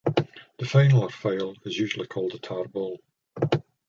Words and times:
The 0.57 0.65
final 0.65 1.01
or 1.03 1.11
file 1.11 1.53
is 1.63 1.77
usually 1.77 2.07
called 2.07 2.33
a 2.33 2.39
tarball. 2.39 2.97